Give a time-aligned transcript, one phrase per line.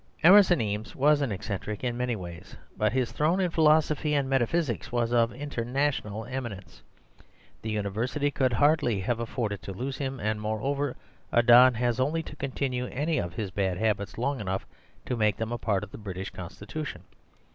[0.23, 4.91] "Emerson Eames was an eccentric in many ways, but his throne in philosophy and metaphysics
[4.91, 6.81] was of international eminence;
[7.61, 10.95] the university could hardly have afforded to lose him, and, moreover,
[11.31, 14.65] a don has only to continue any of his bad habits long enough
[15.05, 17.03] to make them a part of the British Constitution.